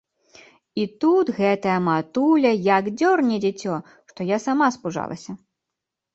[0.83, 3.77] І тут гэтая матуля як дзёрне дзіцё,
[4.15, 5.31] што я сама спужалася.